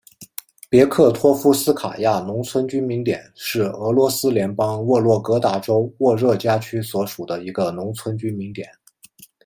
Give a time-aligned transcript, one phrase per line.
[0.67, 8.67] 别克托夫斯卡亚农村居民点是俄罗斯联邦沃洛格达州沃热加区所属的一个农村居民点。